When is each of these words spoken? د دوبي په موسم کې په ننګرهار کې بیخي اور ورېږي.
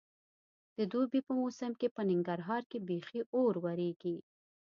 د 0.77 0.79
دوبي 0.91 1.19
په 1.27 1.31
موسم 1.41 1.71
کې 1.79 1.87
په 1.95 2.01
ننګرهار 2.09 2.63
کې 2.69 2.79
بیخي 2.87 3.21
اور 3.35 3.53
ورېږي. 3.65 4.17